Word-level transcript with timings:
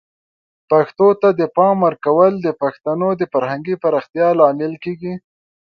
پښتو 0.71 1.07
ته 1.21 1.29
د 1.39 1.41
پام 1.57 1.77
ورکول 1.87 2.33
د 2.41 2.47
پښتنو 2.61 3.09
د 3.19 3.23
فرهنګي 3.33 3.75
پراختیا 3.83 4.27
لامل 4.39 4.73
کیږي. 4.83 5.13